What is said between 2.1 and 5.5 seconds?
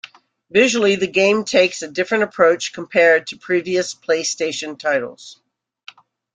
approach compared to previous PlayStation titles.